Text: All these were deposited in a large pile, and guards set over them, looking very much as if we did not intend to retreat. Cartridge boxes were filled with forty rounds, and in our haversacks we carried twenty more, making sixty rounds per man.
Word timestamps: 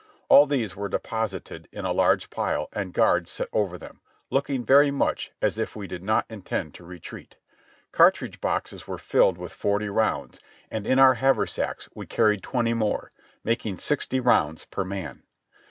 All 0.29 0.47
these 0.47 0.75
were 0.75 0.89
deposited 0.89 1.67
in 1.71 1.85
a 1.85 1.91
large 1.93 2.31
pile, 2.31 2.69
and 2.73 2.91
guards 2.91 3.29
set 3.29 3.49
over 3.53 3.77
them, 3.77 3.99
looking 4.31 4.65
very 4.65 4.89
much 4.89 5.31
as 5.43 5.59
if 5.59 5.75
we 5.75 5.85
did 5.85 6.01
not 6.01 6.25
intend 6.27 6.73
to 6.73 6.83
retreat. 6.83 7.35
Cartridge 7.91 8.41
boxes 8.41 8.87
were 8.87 8.97
filled 8.97 9.37
with 9.37 9.53
forty 9.53 9.89
rounds, 9.89 10.39
and 10.71 10.87
in 10.87 10.97
our 10.97 11.13
haversacks 11.13 11.87
we 11.93 12.07
carried 12.07 12.41
twenty 12.41 12.73
more, 12.73 13.11
making 13.43 13.77
sixty 13.77 14.19
rounds 14.19 14.65
per 14.65 14.83
man. 14.83 15.21